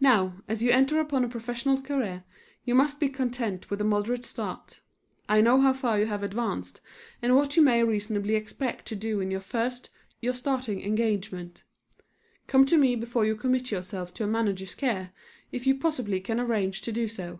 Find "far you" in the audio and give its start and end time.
5.72-6.06